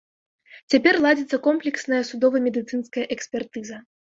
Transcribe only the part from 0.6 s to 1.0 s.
Цяпер